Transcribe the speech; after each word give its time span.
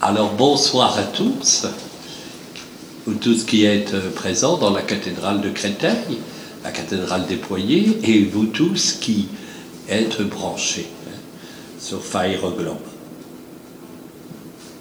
Alors 0.00 0.32
bonsoir 0.34 0.96
à 0.98 1.02
tous, 1.02 1.66
vous 3.06 3.14
tous 3.14 3.44
qui 3.44 3.64
êtes 3.64 4.14
présents 4.14 4.56
dans 4.56 4.70
la 4.70 4.82
cathédrale 4.82 5.40
de 5.40 5.50
Créteil, 5.50 6.18
la 6.62 6.70
cathédrale 6.70 7.26
déployée, 7.26 7.98
et 8.04 8.24
vous 8.24 8.46
tous 8.46 8.98
qui 9.00 9.28
êtes 9.88 10.22
branchés 10.22 10.86
hein, 11.06 11.18
sur 11.80 12.00
Globe. 12.00 12.76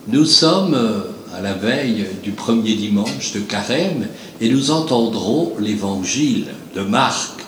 Nous 0.07 0.25
sommes 0.25 0.75
euh, 0.75 1.02
à 1.36 1.41
la 1.41 1.54
veille 1.54 2.05
du 2.23 2.31
premier 2.31 2.75
dimanche 2.75 3.34
de 3.34 3.39
Carême 3.39 4.07
et 4.41 4.50
nous 4.50 4.71
entendrons 4.71 5.54
l'évangile 5.59 6.47
de 6.75 6.81
Marc 6.81 7.41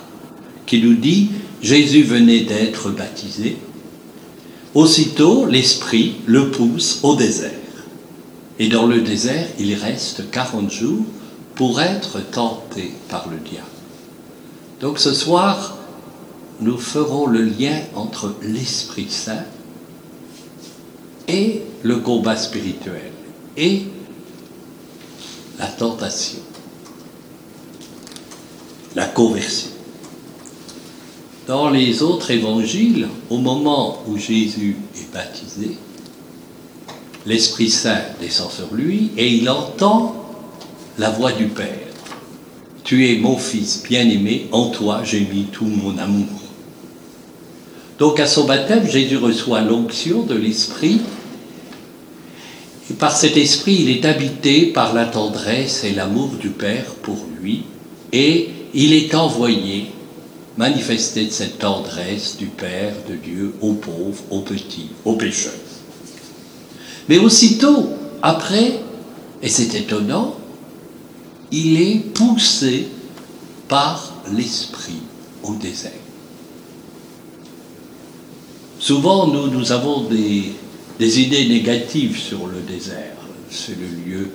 qui 0.65 0.81
nous 0.81 0.95
dit 0.95 1.29
Jésus 1.61 2.03
venait 2.03 2.41
d'être 2.41 2.89
baptisé. 2.89 3.57
Aussitôt, 4.73 5.45
l'Esprit 5.45 6.15
le 6.27 6.49
pousse 6.49 6.99
au 7.03 7.15
désert. 7.15 7.51
Et 8.57 8.69
dans 8.69 8.85
le 8.85 9.01
désert, 9.01 9.47
il 9.59 9.73
reste 9.73 10.29
40 10.31 10.71
jours 10.71 11.03
pour 11.55 11.81
être 11.81 12.19
tenté 12.31 12.91
par 13.09 13.27
le 13.27 13.37
diable. 13.37 13.65
Donc 14.79 14.97
ce 14.97 15.13
soir, 15.13 15.77
nous 16.61 16.77
ferons 16.77 17.25
le 17.25 17.41
lien 17.41 17.81
entre 17.95 18.35
l'Esprit 18.41 19.09
Saint 19.09 19.43
et 21.27 21.61
le 21.83 21.97
combat 21.97 22.37
spirituel 22.37 23.11
et 23.57 23.83
la 25.59 25.67
tentation, 25.67 26.39
la 28.95 29.05
conversion. 29.05 29.80
Dans 31.47 31.69
les 31.69 32.03
autres 32.03 32.31
évangiles, 32.31 33.07
au 33.29 33.37
moment 33.37 34.03
où 34.07 34.17
Jésus 34.17 34.77
est 34.95 35.13
baptisé, 35.13 35.77
l'Esprit 37.25 37.69
Saint 37.69 38.01
descend 38.19 38.51
sur 38.51 38.73
lui 38.73 39.11
et 39.17 39.27
il 39.27 39.49
entend 39.49 40.15
la 40.97 41.09
voix 41.09 41.31
du 41.31 41.47
Père. 41.47 41.67
Tu 42.83 43.09
es 43.09 43.17
mon 43.17 43.37
Fils 43.37 43.83
bien-aimé, 43.87 44.47
en 44.51 44.69
toi 44.69 45.01
j'ai 45.03 45.21
mis 45.21 45.45
tout 45.51 45.65
mon 45.65 45.97
amour. 45.97 46.27
Donc 47.99 48.19
à 48.19 48.27
son 48.27 48.45
baptême, 48.45 48.87
Jésus 48.87 49.17
reçoit 49.17 49.61
l'onction 49.61 50.23
de 50.23 50.35
l'Esprit 50.35 51.01
et 52.91 52.93
par 52.93 53.15
cet 53.15 53.37
esprit, 53.37 53.77
il 53.79 53.89
est 53.89 54.03
habité 54.03 54.65
par 54.65 54.93
la 54.93 55.05
tendresse 55.05 55.85
et 55.85 55.93
l'amour 55.93 56.31
du 56.41 56.49
Père 56.49 56.95
pour 57.01 57.25
lui, 57.39 57.63
et 58.11 58.49
il 58.73 58.91
est 58.91 59.15
envoyé 59.15 59.85
manifester 60.57 61.29
cette 61.29 61.59
tendresse 61.59 62.37
du 62.37 62.47
Père, 62.47 62.93
de 63.09 63.15
Dieu, 63.15 63.53
aux 63.61 63.73
pauvres, 63.73 64.23
aux 64.29 64.41
petits, 64.41 64.89
aux 65.05 65.15
pécheurs. 65.15 65.53
Mais 67.07 67.17
aussitôt, 67.17 67.89
après, 68.21 68.79
et 69.41 69.49
c'est 69.49 69.73
étonnant, 69.75 70.35
il 71.51 71.81
est 71.81 71.99
poussé 72.13 72.87
par 73.67 74.13
l'Esprit 74.31 75.01
au 75.43 75.55
désert. 75.55 75.91
Souvent, 78.79 79.27
nous, 79.27 79.47
nous 79.47 79.71
avons 79.71 80.01
des, 80.01 80.53
des 80.99 81.19
idées 81.21 81.47
négatives 81.47 82.17
sur 82.17 82.47
le 82.47 82.61
désert. 82.61 83.15
C'est 83.49 83.77
le 83.77 83.87
lieu 83.87 84.29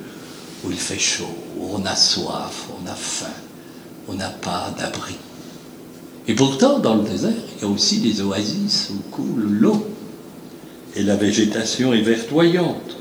où 0.64 0.70
il 0.70 0.76
fait 0.76 0.98
chaud, 0.98 1.24
où 1.58 1.70
on 1.74 1.84
a 1.84 1.96
soif, 1.96 2.66
on 2.80 2.86
a 2.88 2.94
faim, 2.94 3.26
on 4.08 4.14
n'a 4.14 4.28
pas 4.28 4.74
d'abri. 4.78 5.16
Et 6.28 6.34
pourtant, 6.34 6.78
dans 6.78 6.96
le 6.96 7.08
désert, 7.08 7.30
il 7.56 7.62
y 7.62 7.64
a 7.64 7.72
aussi 7.72 7.98
des 7.98 8.20
oasis 8.20 8.90
où 8.90 9.10
coule 9.10 9.46
l'eau 9.48 9.86
et 10.96 11.02
la 11.02 11.16
végétation 11.16 11.92
est 11.92 12.00
verdoyante. 12.00 12.96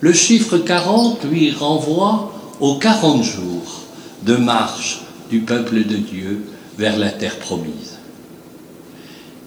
Le 0.00 0.12
chiffre 0.12 0.58
40 0.58 1.24
lui 1.24 1.50
renvoie 1.50 2.32
aux 2.60 2.76
40 2.76 3.22
jours 3.22 3.82
de 4.22 4.36
marche 4.36 5.00
du 5.30 5.40
peuple 5.40 5.84
de 5.84 5.96
Dieu 5.96 6.44
vers 6.78 6.98
la 6.98 7.10
terre 7.10 7.38
promise. 7.38 7.98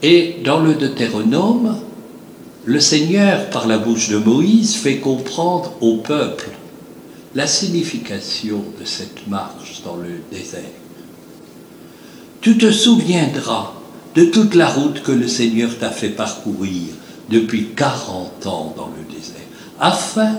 Et 0.03 0.37
dans 0.43 0.59
le 0.59 0.75
Deutéronome, 0.75 1.77
le 2.65 2.79
Seigneur, 2.79 3.49
par 3.49 3.67
la 3.67 3.77
bouche 3.77 4.09
de 4.09 4.17
Moïse, 4.17 4.75
fait 4.75 4.97
comprendre 4.97 5.73
au 5.81 5.97
peuple 5.97 6.49
la 7.33 7.47
signification 7.47 8.63
de 8.79 8.85
cette 8.85 9.27
marche 9.27 9.81
dans 9.83 9.95
le 9.95 10.21
désert. 10.31 10.61
Tu 12.41 12.57
te 12.57 12.71
souviendras 12.71 13.73
de 14.15 14.25
toute 14.25 14.55
la 14.55 14.67
route 14.67 15.03
que 15.03 15.11
le 15.11 15.27
Seigneur 15.27 15.77
t'a 15.77 15.91
fait 15.91 16.09
parcourir 16.09 16.93
depuis 17.29 17.69
40 17.75 18.47
ans 18.47 18.73
dans 18.77 18.89
le 18.97 19.13
désert, 19.13 19.35
afin 19.79 20.37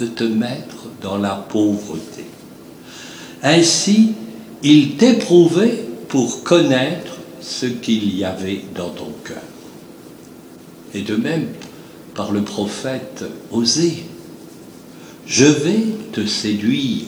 de 0.00 0.06
te 0.06 0.24
mettre 0.24 0.88
dans 1.02 1.16
la 1.16 1.34
pauvreté. 1.34 2.24
Ainsi, 3.42 4.12
il 4.62 4.96
t'éprouvait 4.96 5.84
pour 6.08 6.42
connaître 6.42 7.12
ce 7.40 7.66
qu'il 7.66 8.16
y 8.16 8.24
avait 8.24 8.62
dans 8.74 8.90
ton 8.90 9.12
cœur 9.24 9.42
et 10.96 11.02
de 11.02 11.16
même 11.16 11.48
par 12.14 12.32
le 12.32 12.42
prophète 12.42 13.24
Osée. 13.52 14.04
Je 15.26 15.44
vais 15.44 15.84
te 16.12 16.24
séduire, 16.24 17.04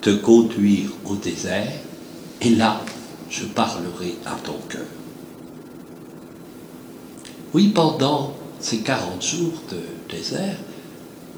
te 0.00 0.10
conduire 0.10 0.90
au 1.06 1.16
désert, 1.16 1.72
et 2.40 2.50
là, 2.50 2.80
je 3.30 3.44
parlerai 3.44 4.16
à 4.26 4.36
ton 4.44 4.56
cœur. 4.68 4.86
Oui, 7.54 7.68
pendant 7.68 8.34
ces 8.58 8.78
40 8.78 9.24
jours 9.24 9.62
de 9.70 10.14
désert, 10.14 10.56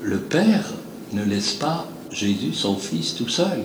le 0.03 0.19
Père 0.19 0.73
ne 1.13 1.23
laisse 1.23 1.53
pas 1.53 1.87
Jésus, 2.11 2.53
son 2.53 2.77
Fils, 2.77 3.15
tout 3.15 3.29
seul. 3.29 3.65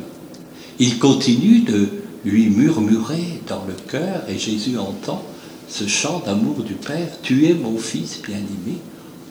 Il 0.80 1.00
continue 1.00 1.62
de 1.62 1.90
lui 2.24 2.50
murmurer 2.50 3.42
dans 3.48 3.64
le 3.66 3.74
cœur, 3.74 4.24
et 4.28 4.38
Jésus 4.38 4.78
entend 4.78 5.24
ce 5.70 5.88
chant 5.88 6.22
d'amour 6.26 6.64
du 6.64 6.74
Père, 6.74 7.10
Tu 7.22 7.48
es 7.48 7.54
mon 7.54 7.78
Fils 7.78 8.22
bien-aimé, 8.22 8.78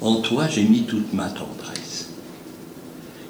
en 0.00 0.16
toi 0.16 0.48
j'ai 0.48 0.64
mis 0.64 0.82
toute 0.82 1.12
ma 1.12 1.28
tendresse. 1.28 2.08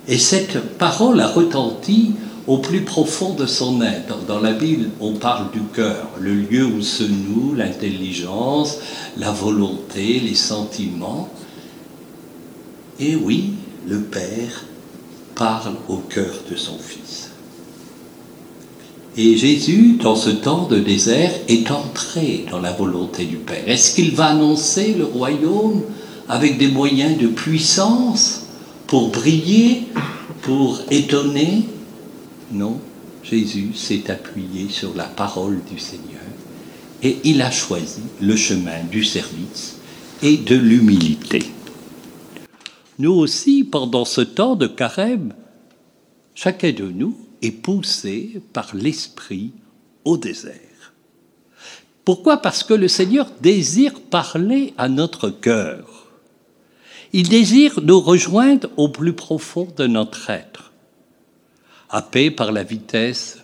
Et 0.09 0.19
cette 0.19 0.79
parole 0.79 1.21
a 1.21 1.29
retenti 1.29 2.15
au 2.47 2.59
plus 2.59 2.83
profond 2.83 3.35
de 3.35 3.47
son 3.47 3.83
être. 3.83 4.25
Dans 4.27 4.41
la 4.41 4.53
Bible, 4.53 4.91
on 5.01 5.15
parle 5.15 5.51
du 5.51 5.61
cœur, 5.75 6.09
le 6.21 6.35
lieu 6.35 6.65
où 6.65 6.81
se 6.81 7.03
noue 7.03 7.55
l'intelligence, 7.55 8.79
la 9.17 9.33
volonté, 9.33 10.21
les 10.21 10.35
sentiments. 10.35 11.29
Et 13.01 13.17
oui, 13.17 13.55
le 13.87 14.01
Père 14.01 14.65
parle 15.35 15.75
au 15.89 15.97
cœur 15.97 16.35
de 16.51 16.57
son 16.57 16.79
Fils. 16.79 17.31
Et 19.19 19.37
Jésus, 19.37 19.99
dans 20.01 20.15
ce 20.15 20.31
temps 20.31 20.67
de 20.67 20.79
désert, 20.79 21.33
est 21.49 21.71
entré 21.71 22.45
dans 22.51 22.61
la 22.61 22.73
volonté 22.73 23.25
du 23.25 23.37
Père. 23.37 23.65
Est-ce 23.67 23.95
qu'il 23.95 24.15
va 24.15 24.27
annoncer 24.27 24.95
le 24.95 25.05
royaume 25.05 25.83
avec 26.29 26.59
des 26.59 26.69
moyens 26.69 27.19
de 27.19 27.27
puissance 27.27 28.43
pour 28.87 29.11
briller, 29.11 29.85
pour 30.43 30.81
étonner? 30.91 31.67
Non, 32.53 32.81
Jésus 33.23 33.75
s'est 33.75 34.11
appuyé 34.11 34.69
sur 34.69 34.95
la 34.95 35.05
parole 35.05 35.61
du 35.71 35.79
Seigneur 35.79 36.21
et 37.03 37.19
il 37.25 37.43
a 37.43 37.51
choisi 37.51 38.03
le 38.21 38.37
chemin 38.37 38.85
du 38.85 39.05
service 39.05 39.79
et 40.23 40.37
de 40.37 40.55
l'humilité. 40.55 41.43
Nous 42.99 43.13
aussi, 43.13 43.65
pendant 43.65 44.05
ce 44.05 44.21
temps 44.21 44.57
de 44.57 44.67
carême, 44.67 45.35
chacun 46.35 46.73
de 46.73 46.85
nous 46.85 47.17
est 47.43 47.51
poussé 47.51 48.41
par 48.53 48.75
l'Esprit 48.75 49.53
au 50.05 50.17
désert. 50.17 50.95
Pourquoi? 52.05 52.37
Parce 52.39 52.63
que 52.63 52.75
le 52.75 52.89
Seigneur 52.89 53.29
désire 53.43 54.01
parler 54.01 54.73
à 54.79 54.89
notre 54.89 55.29
cœur. 55.29 56.07
Il 57.13 57.29
désire 57.29 57.81
nous 57.83 58.01
rejoindre 58.01 58.71
au 58.77 58.89
plus 58.89 59.13
profond 59.13 59.69
de 59.77 59.87
notre 59.87 60.31
être. 60.31 60.73
Happé 61.91 62.31
par 62.31 62.53
la 62.53 62.63
vitesse 62.63 63.39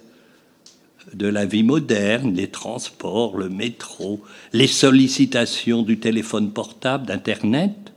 de 1.15 1.27
la 1.27 1.47
vie 1.47 1.63
moderne, 1.63 2.35
les 2.35 2.49
transports, 2.49 3.37
le 3.37 3.49
métro, 3.49 4.23
les 4.53 4.67
sollicitations 4.67 5.83
du 5.83 5.99
téléphone 5.99 6.53
portable, 6.53 7.07
d'Internet, 7.07 7.93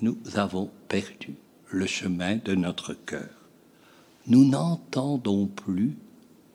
nous 0.00 0.18
avons 0.34 0.70
perdu 0.88 1.34
le 1.68 1.86
chemin 1.86 2.36
de 2.36 2.54
notre 2.54 2.94
cœur 2.94 3.40
nous 4.26 4.44
n'entendons 4.44 5.46
plus 5.46 5.96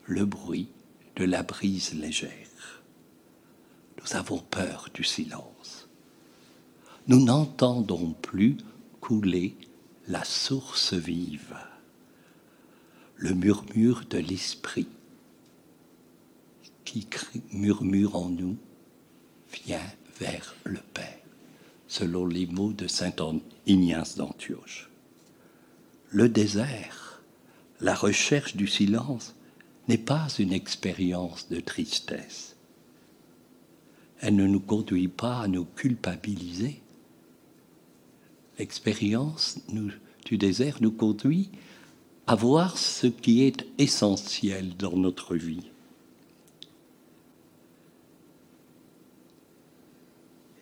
le 0.05 0.25
bruit 0.25 0.69
de 1.15 1.25
la 1.25 1.43
brise 1.43 1.93
légère. 1.93 2.81
Nous 4.01 4.15
avons 4.15 4.37
peur 4.39 4.89
du 4.93 5.03
silence. 5.03 5.89
Nous 7.07 7.23
n'entendons 7.23 8.15
plus 8.21 8.57
couler 9.01 9.55
la 10.07 10.23
source 10.23 10.93
vive, 10.93 11.55
le 13.17 13.33
murmure 13.33 14.03
de 14.09 14.17
l'esprit 14.17 14.87
qui 16.85 17.07
murmure 17.51 18.15
en 18.15 18.29
nous, 18.29 18.57
vient 19.65 19.81
vers 20.19 20.55
le 20.63 20.79
Père. 20.93 21.19
selon 21.87 22.25
les 22.25 22.45
mots 22.45 22.73
de 22.73 22.87
saint 22.87 23.13
Ignace 23.67 24.17
d'Antioche. 24.17 24.89
Le 26.09 26.27
désert, 26.27 27.21
la 27.79 27.93
recherche 27.93 28.55
du 28.55 28.67
silence, 28.67 29.35
n'est 29.87 29.99
pas 29.99 30.27
une 30.39 30.51
expérience 30.51 31.47
de 31.49 31.59
tristesse. 31.59 32.55
Elle 34.19 34.35
ne 34.35 34.47
nous 34.47 34.59
conduit 34.59 35.07
pas 35.07 35.41
à 35.41 35.47
nous 35.47 35.65
culpabiliser. 35.65 36.81
L'expérience 38.57 39.59
du 40.25 40.37
désert 40.37 40.77
nous 40.81 40.91
conduit 40.91 41.49
à 42.27 42.35
voir 42.35 42.77
ce 42.77 43.07
qui 43.07 43.43
est 43.43 43.65
essentiel 43.77 44.75
dans 44.77 44.97
notre 44.97 45.35
vie. 45.35 45.69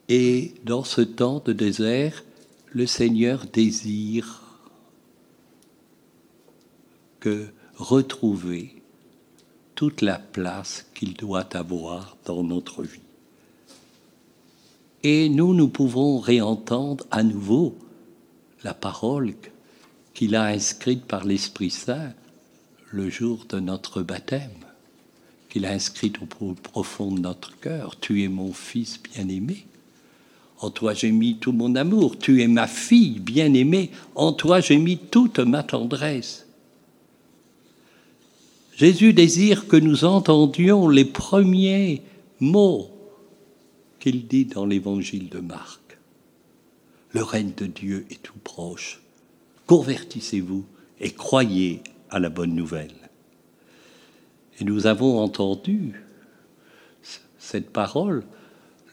Et 0.09 0.53
dans 0.63 0.83
ce 0.83 1.01
temps 1.01 1.41
de 1.43 1.53
désert, 1.53 2.23
le 2.71 2.85
Seigneur 2.85 3.45
désire 3.45 4.41
que 7.19 7.47
retrouver 7.77 8.81
toute 9.75 10.01
la 10.01 10.19
place 10.19 10.85
qu'il 10.93 11.13
doit 11.13 11.55
avoir 11.55 12.17
dans 12.25 12.43
notre 12.43 12.83
vie. 12.83 12.99
Et 15.03 15.29
nous, 15.29 15.53
nous 15.53 15.67
pouvons 15.67 16.19
réentendre 16.19 17.05
à 17.11 17.23
nouveau 17.23 17.75
la 18.63 18.73
parole 18.73 19.33
qu'il 20.13 20.35
a 20.35 20.45
inscrite 20.45 21.05
par 21.05 21.25
l'Esprit 21.25 21.69
Saint 21.69 22.13
le 22.91 23.09
jour 23.09 23.45
de 23.49 23.59
notre 23.59 24.01
baptême, 24.01 24.51
qu'il 25.49 25.65
a 25.65 25.71
inscrite 25.71 26.17
au 26.21 26.53
profond 26.53 27.11
de 27.11 27.19
notre 27.19 27.59
cœur. 27.59 27.99
Tu 27.99 28.23
es 28.23 28.27
mon 28.27 28.53
Fils 28.53 29.01
bien-aimé. 29.01 29.65
En 30.59 30.69
toi 30.69 30.93
j'ai 30.93 31.11
mis 31.11 31.37
tout 31.37 31.51
mon 31.51 31.75
amour. 31.75 32.17
Tu 32.17 32.41
es 32.41 32.47
ma 32.47 32.67
fille 32.67 33.19
bien-aimée. 33.19 33.91
En 34.15 34.31
toi 34.31 34.61
j'ai 34.61 34.77
mis 34.77 34.97
toute 34.97 35.39
ma 35.39 35.63
tendresse. 35.63 36.45
Jésus 38.75 39.13
désire 39.13 39.67
que 39.67 39.75
nous 39.75 40.05
entendions 40.05 40.87
les 40.87 41.05
premiers 41.05 42.01
mots 42.39 42.89
qu'il 43.99 44.27
dit 44.27 44.45
dans 44.45 44.65
l'évangile 44.65 45.29
de 45.29 45.39
Marc. 45.39 45.97
Le 47.11 47.23
règne 47.23 47.53
de 47.55 47.67
Dieu 47.67 48.05
est 48.09 48.21
tout 48.21 48.39
proche. 48.43 49.02
Convertissez-vous 49.67 50.65
et 50.99 51.11
croyez 51.11 51.81
à 52.09 52.19
la 52.19 52.29
bonne 52.29 52.55
nouvelle. 52.55 52.93
Et 54.59 54.63
nous 54.63 54.87
avons 54.87 55.19
entendu 55.19 55.93
cette 57.39 57.71
parole 57.71 58.23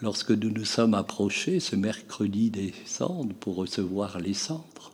lorsque 0.00 0.30
nous 0.30 0.50
nous 0.50 0.64
sommes 0.64 0.94
approchés 0.94 1.60
ce 1.60 1.76
mercredi 1.76 2.50
des 2.50 2.72
cendres 2.86 3.34
pour 3.34 3.56
recevoir 3.56 4.18
les 4.18 4.34
cendres. 4.34 4.92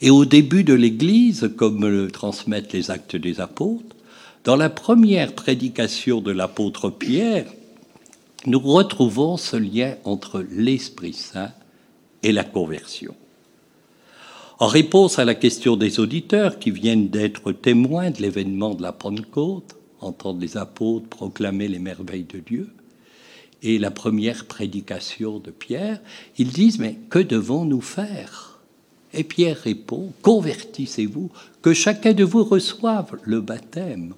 Et 0.00 0.10
au 0.10 0.24
début 0.24 0.64
de 0.64 0.74
l'Église, 0.74 1.50
comme 1.56 1.86
le 1.86 2.10
transmettent 2.10 2.72
les 2.72 2.90
actes 2.90 3.16
des 3.16 3.40
apôtres, 3.40 3.96
dans 4.44 4.56
la 4.56 4.68
première 4.68 5.34
prédication 5.34 6.20
de 6.20 6.30
l'apôtre 6.30 6.90
Pierre, 6.90 7.46
nous 8.46 8.60
retrouvons 8.60 9.36
ce 9.36 9.56
lien 9.56 9.96
entre 10.04 10.44
l'Esprit 10.50 11.14
Saint 11.14 11.52
et 12.22 12.32
la 12.32 12.44
conversion. 12.44 13.14
En 14.58 14.68
réponse 14.68 15.18
à 15.18 15.26
la 15.26 15.34
question 15.34 15.76
des 15.76 16.00
auditeurs 16.00 16.58
qui 16.58 16.70
viennent 16.70 17.08
d'être 17.08 17.52
témoins 17.52 18.10
de 18.10 18.22
l'événement 18.22 18.74
de 18.74 18.80
la 18.80 18.92
Pentecôte, 18.92 19.76
entendre 20.00 20.40
les 20.40 20.56
apôtres 20.56 21.08
proclamer 21.08 21.68
les 21.68 21.78
merveilles 21.78 22.24
de 22.24 22.38
Dieu, 22.38 22.70
et 23.62 23.78
la 23.78 23.90
première 23.90 24.46
prédication 24.46 25.40
de 25.40 25.50
Pierre, 25.50 26.00
ils 26.38 26.52
disent, 26.52 26.78
mais 26.78 26.96
que 27.10 27.18
devons-nous 27.18 27.82
faire? 27.82 28.60
Et 29.12 29.24
Pierre 29.24 29.58
répond, 29.58 30.12
convertissez-vous, 30.22 31.30
que 31.60 31.74
chacun 31.74 32.14
de 32.14 32.24
vous 32.24 32.44
reçoive 32.44 33.18
le 33.24 33.42
baptême 33.42 34.14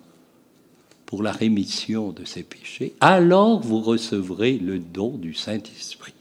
pour 1.05 1.25
la 1.25 1.33
rémission 1.33 2.13
de 2.13 2.25
ses 2.25 2.45
péchés, 2.45 2.95
alors 3.01 3.61
vous 3.61 3.81
recevrez 3.81 4.59
le 4.59 4.79
don 4.79 5.17
du 5.17 5.35
Saint-Esprit. 5.35 6.15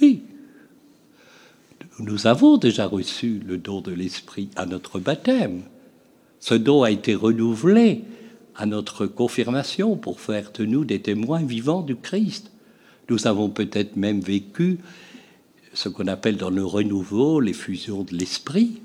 Oui, 0.00 0.22
nous 2.02 2.26
avons 2.26 2.56
déjà 2.56 2.86
reçu 2.86 3.40
le 3.46 3.58
don 3.58 3.80
de 3.80 3.92
l'Esprit 3.92 4.48
à 4.56 4.66
notre 4.66 4.98
baptême. 4.98 5.62
Ce 6.40 6.54
don 6.54 6.82
a 6.82 6.90
été 6.90 7.14
renouvelé 7.14 8.02
à 8.56 8.66
notre 8.66 9.06
confirmation 9.06 9.96
pour 9.96 10.20
faire 10.20 10.50
de 10.52 10.64
nous 10.64 10.84
des 10.84 11.00
témoins 11.00 11.42
vivants 11.42 11.82
du 11.82 11.94
Christ. 11.94 12.50
Nous 13.08 13.28
avons 13.28 13.48
peut-être 13.48 13.94
même 13.96 14.20
vécu 14.20 14.78
ce 15.74 15.88
qu'on 15.88 16.08
appelle 16.08 16.36
dans 16.36 16.50
le 16.50 16.64
renouveau 16.64 17.38
l'effusion 17.38 18.02
de 18.02 18.16
l'esprit, 18.16 18.80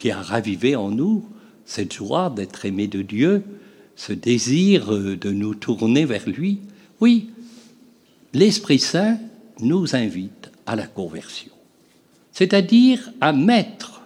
qui 0.00 0.10
a 0.10 0.20
ravivé 0.20 0.74
en 0.74 0.90
nous 0.90 1.24
cette 1.64 1.92
joie 1.92 2.28
d'être 2.28 2.66
aimé 2.66 2.88
de 2.88 3.02
Dieu, 3.02 3.44
ce 3.94 4.12
désir 4.12 4.90
de 4.90 5.30
nous 5.30 5.54
tourner 5.54 6.04
vers 6.04 6.28
lui. 6.28 6.58
Oui, 7.00 7.30
l'Esprit 8.32 8.80
Saint 8.80 9.18
nous 9.60 9.94
invite 9.94 10.50
à 10.66 10.74
la 10.74 10.88
conversion, 10.88 11.51
c'est-à-dire 12.32 13.12
à 13.20 13.32
mettre 13.32 14.02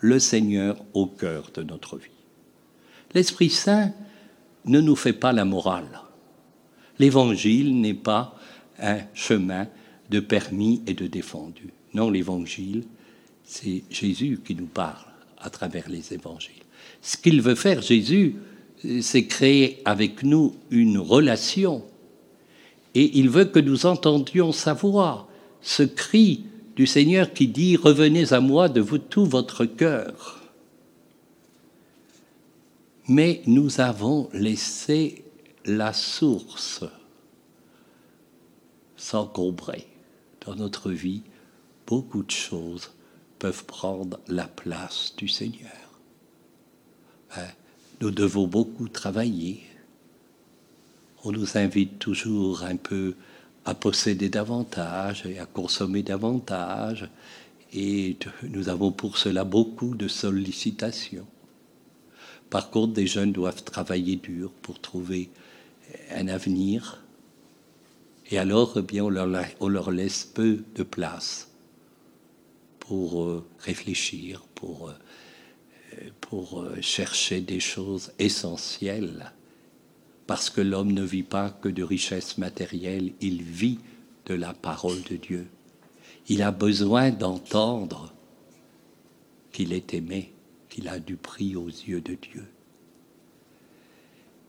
le 0.00 0.18
Seigneur 0.18 0.76
au 0.94 1.06
cœur 1.06 1.50
de 1.54 1.62
notre 1.62 1.96
vie. 1.96 2.08
L'Esprit 3.14 3.50
Saint 3.50 3.92
ne 4.64 4.80
nous 4.80 4.96
fait 4.96 5.12
pas 5.12 5.32
la 5.32 5.44
morale. 5.44 6.00
L'Évangile 6.98 7.80
n'est 7.80 7.94
pas 7.94 8.36
un 8.80 8.98
chemin 9.14 9.68
de 10.10 10.20
permis 10.20 10.82
et 10.86 10.94
de 10.94 11.06
défendu. 11.06 11.72
Non, 11.94 12.10
l'évangile, 12.10 12.84
c'est 13.44 13.84
Jésus 13.90 14.40
qui 14.44 14.54
nous 14.54 14.66
parle 14.66 15.06
à 15.38 15.50
travers 15.50 15.88
les 15.88 16.12
évangiles. 16.12 16.62
Ce 17.00 17.16
qu'il 17.16 17.42
veut 17.42 17.54
faire, 17.54 17.82
Jésus, 17.82 18.36
c'est 19.00 19.26
créer 19.26 19.82
avec 19.84 20.22
nous 20.22 20.54
une 20.70 20.98
relation. 20.98 21.84
Et 22.94 23.18
il 23.18 23.28
veut 23.30 23.44
que 23.44 23.58
nous 23.58 23.86
entendions 23.86 24.52
sa 24.52 24.74
voix, 24.74 25.28
ce 25.60 25.82
cri 25.82 26.44
du 26.76 26.86
Seigneur 26.86 27.32
qui 27.32 27.48
dit 27.48 27.76
Revenez 27.76 28.32
à 28.32 28.40
moi 28.40 28.68
de 28.68 28.80
vous 28.80 28.98
tout 28.98 29.26
votre 29.26 29.64
cœur. 29.64 30.40
Mais 33.08 33.42
nous 33.46 33.80
avons 33.80 34.28
laissé 34.32 35.24
la 35.64 35.92
source 35.92 36.84
s'encombrer 38.96 39.86
dans 40.46 40.54
notre 40.54 40.90
vie, 40.90 41.22
beaucoup 41.86 42.22
de 42.22 42.30
choses 42.30 42.92
peuvent 43.38 43.64
prendre 43.64 44.20
la 44.28 44.46
place 44.46 45.14
du 45.16 45.26
Seigneur. 45.26 45.70
Ben, 47.34 47.48
nous 48.00 48.10
devons 48.10 48.46
beaucoup 48.46 48.88
travailler. 48.88 49.62
On 51.24 51.32
nous 51.32 51.56
invite 51.56 51.98
toujours 51.98 52.62
un 52.62 52.76
peu 52.76 53.14
à 53.64 53.74
posséder 53.74 54.28
davantage 54.28 55.24
et 55.26 55.38
à 55.38 55.46
consommer 55.46 56.02
davantage. 56.02 57.08
Et 57.72 58.16
nous 58.42 58.68
avons 58.68 58.92
pour 58.92 59.18
cela 59.18 59.44
beaucoup 59.44 59.94
de 59.94 60.08
sollicitations. 60.08 61.26
Par 62.50 62.70
contre, 62.70 62.92
des 62.92 63.06
jeunes 63.06 63.32
doivent 63.32 63.64
travailler 63.64 64.16
dur 64.16 64.52
pour 64.62 64.80
trouver 64.80 65.30
un 66.10 66.28
avenir 66.28 67.02
et 68.32 68.38
alors, 68.38 68.72
eh 68.76 68.82
bien, 68.82 69.04
on 69.04 69.68
leur, 69.68 69.90
laisse 69.90 70.24
peu 70.24 70.64
de 70.74 70.82
place 70.82 71.50
pour 72.78 73.22
euh, 73.22 73.46
réfléchir, 73.58 74.42
pour, 74.54 74.88
euh, 74.88 76.08
pour 76.22 76.62
euh, 76.62 76.80
chercher 76.80 77.42
des 77.42 77.60
choses 77.60 78.10
essentielles. 78.18 79.32
Parce 80.32 80.48
que 80.48 80.62
l'homme 80.62 80.92
ne 80.92 81.02
vit 81.02 81.24
pas 81.24 81.50
que 81.50 81.68
de 81.68 81.82
richesses 81.82 82.38
matérielles, 82.38 83.12
il 83.20 83.42
vit 83.42 83.78
de 84.24 84.32
la 84.32 84.54
parole 84.54 85.02
de 85.02 85.16
Dieu. 85.16 85.46
Il 86.26 86.40
a 86.40 86.50
besoin 86.50 87.10
d'entendre 87.10 88.14
qu'il 89.52 89.74
est 89.74 89.92
aimé, 89.92 90.32
qu'il 90.70 90.88
a 90.88 90.98
du 90.98 91.16
prix 91.16 91.54
aux 91.54 91.68
yeux 91.68 92.00
de 92.00 92.14
Dieu. 92.14 92.46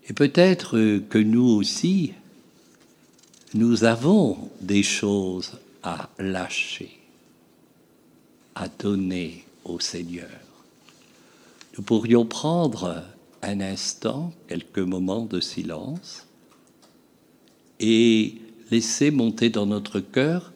Et 0.07 0.13
peut-être 0.13 0.99
que 1.09 1.17
nous 1.17 1.49
aussi, 1.49 2.13
nous 3.53 3.83
avons 3.83 4.51
des 4.61 4.83
choses 4.83 5.59
à 5.83 6.09
lâcher, 6.17 6.97
à 8.55 8.69
donner 8.69 9.43
au 9.65 9.81
Seigneur. 9.81 10.29
Nous 11.77 11.83
pourrions 11.83 12.25
prendre 12.25 13.03
un 13.43 13.61
instant, 13.61 14.33
quelques 14.47 14.79
moments 14.79 15.25
de 15.25 15.39
silence, 15.39 16.25
et 17.79 18.35
laisser 18.71 19.11
monter 19.11 19.49
dans 19.49 19.65
notre 19.65 19.99
cœur 19.99 20.53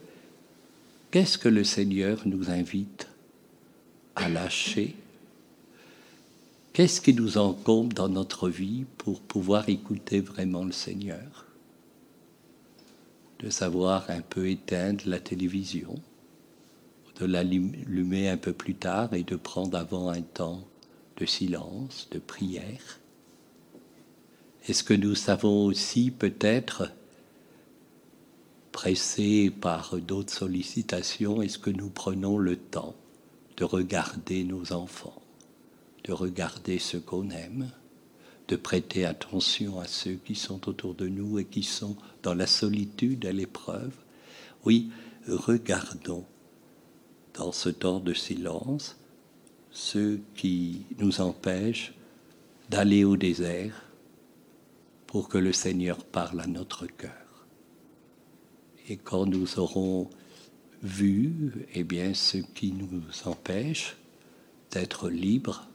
qu'est-ce 1.12 1.38
que 1.38 1.50
le 1.50 1.64
Seigneur 1.64 2.22
nous 2.26 2.50
invite 2.50 3.08
à 4.16 4.30
lâcher? 4.30 4.96
Qu'est-ce 6.74 7.02
qui 7.02 7.14
nous 7.14 7.38
encombre 7.38 7.96
dans 7.96 8.10
notre 8.10 8.50
vie 8.50 8.86
pour 8.98 9.20
pouvoir 9.20 9.68
écouter 9.68 10.22
vraiment 10.22 10.64
le 10.64 10.72
Seigneur? 10.72 11.46
De 13.40 13.50
savoir 13.50 14.10
un 14.10 14.22
peu 14.22 14.50
éteindre 14.50 15.04
la 15.06 15.20
télévision, 15.20 15.96
de 17.20 17.26
l'allumer 17.26 18.30
un 18.30 18.38
peu 18.38 18.54
plus 18.54 18.76
tard 18.76 19.14
et 19.14 19.24
de 19.24 19.36
prendre 19.36 19.78
avant 19.78 20.10
un 20.10 20.22
temps 20.22 20.64
de 21.18 21.26
silence, 21.26 22.08
de 22.12 22.20
prière. 22.20 23.00
Est-ce 24.68 24.84
que 24.84 24.94
nous 24.94 25.16
savons 25.16 25.66
aussi 25.66 26.12
peut-être, 26.12 26.92
pressés 28.72 29.50
par 29.50 29.98
d'autres 29.98 30.34
sollicitations, 30.34 31.42
est-ce 31.42 31.58
que 31.58 31.72
nous 31.72 31.90
prenons 31.90 32.38
le 32.38 32.56
temps 32.56 32.96
de 33.58 33.64
regarder 33.64 34.44
nos 34.44 34.72
enfants, 34.72 35.22
de 36.04 36.14
regarder 36.14 36.78
ceux 36.78 37.00
qu'on 37.00 37.32
aime, 37.32 37.72
de 38.48 38.56
prêter 38.56 39.04
attention 39.04 39.80
à 39.80 39.88
ceux 39.88 40.14
qui 40.14 40.36
sont 40.36 40.70
autour 40.70 40.94
de 40.94 41.08
nous 41.08 41.40
et 41.40 41.46
qui 41.46 41.64
sont 41.64 41.98
dans 42.22 42.36
la 42.36 42.46
solitude, 42.46 43.26
à 43.26 43.32
l'épreuve? 43.32 43.94
Oui, 44.64 44.92
regardons 45.28 46.26
dans 47.34 47.52
ce 47.52 47.70
temps 47.70 48.00
de 48.00 48.14
silence 48.14 48.96
ceux 49.78 50.20
qui 50.34 50.88
nous 50.98 51.22
empêchent 51.22 51.94
d'aller 52.68 53.04
au 53.04 53.16
désert 53.16 53.84
pour 55.06 55.30
que 55.30 55.38
le 55.38 55.54
Seigneur 55.54 56.04
parle 56.04 56.42
à 56.42 56.48
notre 56.48 56.88
cœur. 56.88 57.46
Et 58.90 58.98
quand 58.98 59.28
nous 59.28 59.60
aurons 59.60 60.10
vu, 60.82 61.68
eh 61.76 62.14
ce 62.16 62.38
qui 62.38 62.72
nous 62.72 63.04
empêche 63.26 63.98
d'être 64.72 65.12
libres, 65.12 65.68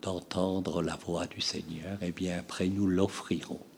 d'entendre 0.00 0.82
la 0.82 0.94
voix 0.94 1.26
du 1.26 1.40
Seigneur, 1.40 1.98
eh 2.00 2.12
bien 2.12 2.38
après 2.38 2.68
nous 2.68 2.86
l'offrirons. 2.86 3.71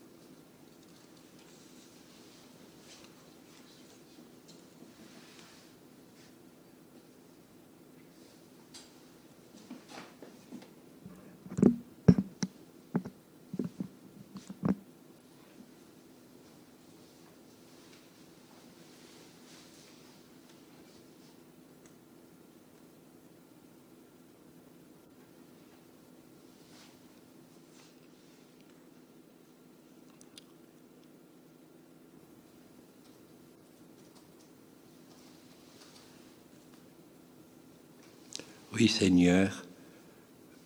Oui 38.77 38.89
Seigneur, 38.89 39.63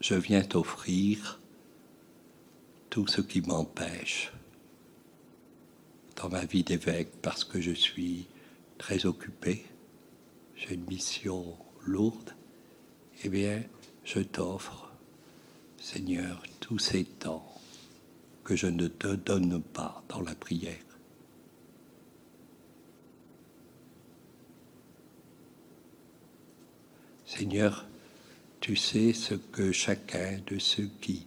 je 0.01 0.15
viens 0.15 0.41
t'offrir 0.41 1.39
tout 2.89 3.05
ce 3.05 3.21
qui 3.21 3.39
m'empêche 3.41 4.33
dans 6.15 6.27
ma 6.27 6.43
vie 6.43 6.63
d'évêque 6.63 7.11
parce 7.21 7.43
que 7.43 7.61
je 7.61 7.69
suis 7.69 8.25
très 8.79 9.05
occupé, 9.05 9.63
j'ai 10.55 10.73
une 10.73 10.85
mission 10.85 11.55
lourde, 11.85 12.33
eh 13.23 13.29
bien, 13.29 13.61
je 14.03 14.21
t'offre, 14.21 14.91
Seigneur, 15.77 16.41
tous 16.61 16.79
ces 16.79 17.05
temps 17.05 17.61
que 18.43 18.55
je 18.55 18.65
ne 18.65 18.87
te 18.87 19.13
donne 19.13 19.61
pas 19.61 20.03
dans 20.09 20.21
la 20.21 20.33
prière. 20.33 20.83
Seigneur, 27.27 27.85
tu 28.59 28.75
sais 28.75 29.13
ce 29.13 29.35
que 29.35 29.71
chacun 29.71 30.39
de 30.47 30.59
ceux 30.59 30.89
qui 31.01 31.25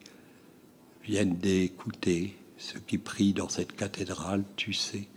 viennent 1.03 1.37
d'écouter, 1.37 2.37
ceux 2.59 2.81
qui 2.81 2.99
prient 2.99 3.33
dans 3.33 3.49
cette 3.49 3.75
cathédrale, 3.75 4.45
tu 4.57 4.73
sais. 4.73 5.09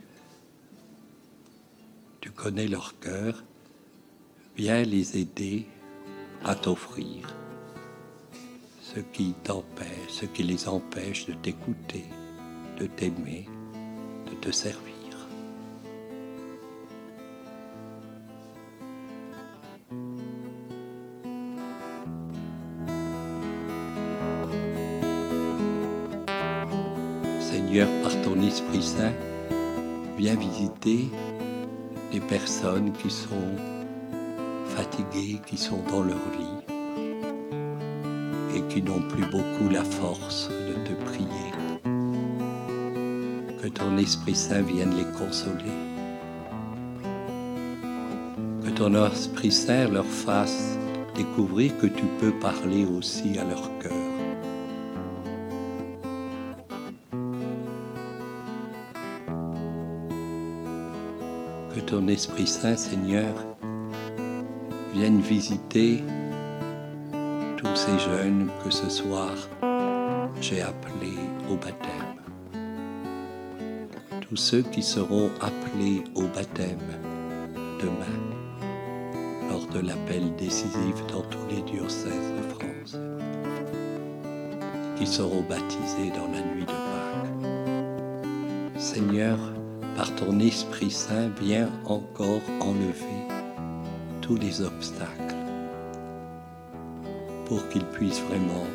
Tu 2.21 2.31
connais 2.31 2.67
leur 2.67 2.99
cœur. 2.99 3.43
Viens 4.57 4.83
les 4.83 5.17
aider 5.17 5.65
à 6.43 6.55
t'offrir 6.55 7.27
ce 8.81 9.01
qui 9.01 9.33
t'empêche, 9.43 10.09
ce 10.09 10.25
qui 10.25 10.43
les 10.43 10.67
empêche 10.69 11.25
de 11.25 11.33
t'écouter, 11.33 12.05
de 12.79 12.87
t'aimer, 12.87 13.45
de 14.31 14.35
te 14.35 14.51
servir. 14.51 14.94
Par 27.83 28.21
ton 28.21 28.41
Esprit 28.41 28.81
Saint, 28.81 29.11
viens 30.17 30.35
visiter 30.35 31.09
les 32.13 32.21
personnes 32.21 32.93
qui 32.93 33.09
sont 33.09 33.51
fatiguées, 34.67 35.41
qui 35.45 35.57
sont 35.57 35.81
dans 35.89 36.03
leur 36.03 36.15
lit 36.39 36.63
et 38.55 38.61
qui 38.73 38.81
n'ont 38.81 39.01
plus 39.01 39.25
beaucoup 39.25 39.69
la 39.69 39.83
force 39.83 40.47
de 40.49 40.73
te 40.87 40.93
prier. 41.03 41.51
Que 43.61 43.67
ton 43.67 43.97
Esprit 43.97 44.35
Saint 44.35 44.61
vienne 44.61 44.95
les 44.95 45.19
consoler. 45.19 45.75
Que 48.63 48.69
ton 48.69 49.05
Esprit 49.05 49.51
Saint 49.51 49.89
leur 49.89 50.05
fasse 50.05 50.77
découvrir 51.13 51.77
que 51.77 51.87
tu 51.87 52.05
peux 52.21 52.31
parler 52.39 52.85
aussi 52.85 53.37
à 53.37 53.43
leur 53.43 53.69
cœur. 53.79 54.04
Esprit 62.07 62.47
Saint, 62.47 62.75
Seigneur, 62.75 63.33
vienne 64.93 65.21
visiter 65.21 66.03
tous 67.57 67.75
ces 67.75 67.97
jeunes 67.99 68.49
que 68.63 68.69
ce 68.69 68.89
soir 68.89 69.31
j'ai 70.41 70.61
appelés 70.61 71.17
au 71.49 71.55
baptême. 71.55 72.21
Tous 74.21 74.35
ceux 74.35 74.61
qui 74.61 74.83
seront 74.83 75.29
appelés 75.41 76.03
au 76.13 76.23
baptême 76.23 76.77
demain, 77.81 78.19
lors 79.49 79.65
de 79.67 79.79
l'appel 79.79 80.35
décisif 80.35 80.95
dans 81.11 81.23
tous 81.23 81.47
les 81.49 81.61
diocèses 81.63 82.33
de 82.37 82.43
France, 82.53 82.97
qui 84.97 85.07
seront 85.07 85.41
baptisés 85.41 86.11
dans 86.15 86.31
la 86.31 86.41
nuit 86.53 86.65
de 86.65 86.67
Pâques. 86.67 87.35
Seigneur, 88.77 89.37
par 89.95 90.13
ton 90.15 90.39
Esprit 90.39 90.91
Saint, 90.91 91.29
viens 91.41 91.69
encore 91.85 92.41
enlever 92.59 93.21
tous 94.21 94.35
les 94.35 94.61
obstacles 94.61 95.35
pour 97.45 97.67
qu'ils 97.69 97.85
puissent 97.85 98.21
vraiment 98.21 98.67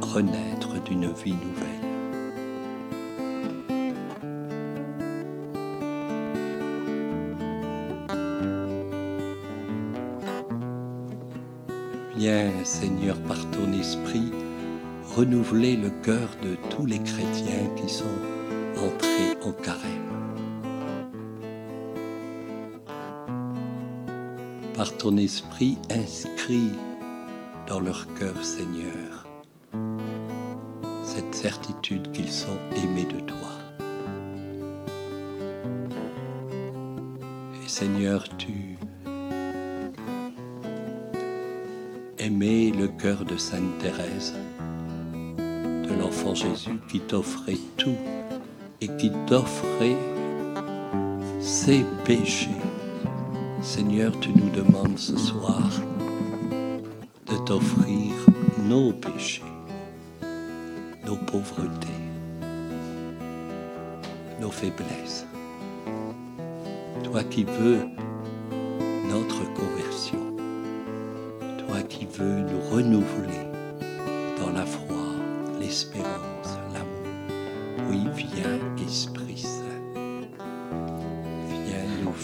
renaître 0.00 0.82
d'une 0.84 1.12
vie 1.12 1.34
nouvelle. 1.34 1.88
Viens, 12.16 12.50
Seigneur, 12.64 13.16
par 13.22 13.38
ton 13.50 13.72
esprit, 13.72 14.32
renouveler 15.14 15.76
le 15.76 15.90
cœur 16.02 16.30
de 16.42 16.56
tous 16.70 16.86
les 16.86 16.98
chrétiens 16.98 17.68
qui 17.76 17.88
sont 17.88 18.04
entrer 18.82 19.36
au 19.44 19.52
carême. 19.52 20.08
Par 24.74 24.96
ton 24.96 25.16
esprit 25.16 25.78
inscrit 25.90 26.70
dans 27.66 27.80
leur 27.80 28.06
cœur, 28.14 28.44
Seigneur, 28.44 29.26
cette 31.02 31.34
certitude 31.34 32.12
qu'ils 32.12 32.30
sont 32.30 32.58
aimés 32.76 33.06
de 33.06 33.20
toi. 33.20 33.36
Et 37.64 37.68
Seigneur, 37.68 38.24
tu 38.36 38.78
aimais 42.18 42.70
le 42.70 42.88
cœur 42.88 43.24
de 43.24 43.36
Sainte 43.36 43.78
Thérèse, 43.78 44.34
de 45.38 46.00
l'enfant 46.00 46.34
Jésus 46.34 46.78
qui 46.88 47.00
t'offrait 47.00 47.58
tout 47.76 47.96
et 48.80 48.88
qui 48.96 49.10
t'offrait 49.26 49.96
ses 51.40 51.84
péchés. 52.04 52.50
Seigneur, 53.60 54.12
tu 54.20 54.30
nous 54.30 54.50
demandes 54.50 54.98
ce 54.98 55.16
soir 55.16 55.70
de 57.26 57.36
t'offrir 57.44 58.12
nos 58.64 58.92
péchés, 58.92 59.42
nos 61.06 61.16
pauvretés, 61.16 61.88
nos 64.40 64.50
faiblesses. 64.50 65.26
Toi 67.02 67.24
qui 67.24 67.44
veux 67.44 67.80
notre 69.08 69.42
conversion, 69.54 70.36
toi 71.66 71.82
qui 71.82 72.06
veux 72.06 72.40
nous 72.40 72.60
renouveler 72.70 73.47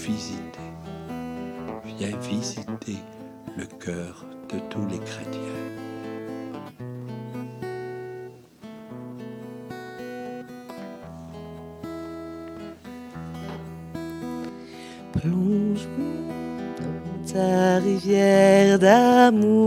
visiter. 0.06 0.68
Viens 1.98 2.16
visiter 2.18 2.98
le 3.56 3.64
cœur 3.64 4.24
de 4.52 4.58
tous 4.70 4.86
les 4.86 4.98
chrétiens. 4.98 5.40
Plonge-moi 15.12 16.34
dans 16.80 17.32
ta 17.32 17.78
rivière 17.78 18.78
d'amour. 18.78 19.63